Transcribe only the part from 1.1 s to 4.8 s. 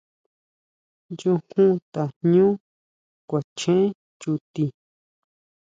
Nyujun tajñú kuachen chuti.